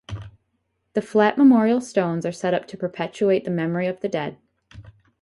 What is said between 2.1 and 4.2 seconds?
are set up to perpetuate the memory of the